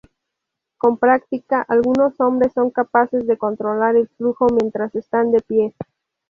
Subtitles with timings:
[0.79, 5.75] Con práctica, algunos hombres son capaces de controlar el flujo mientras están de pie.